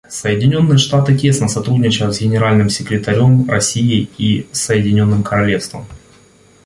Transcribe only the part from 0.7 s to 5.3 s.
Штаты тесно сотрудничают с Генеральным секретарем, Россией и Соединенным